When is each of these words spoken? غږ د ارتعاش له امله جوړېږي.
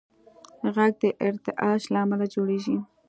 غږ 0.75 0.93
د 1.01 1.03
ارتعاش 1.27 1.81
له 1.93 1.97
امله 2.05 2.25
جوړېږي. 2.33 2.77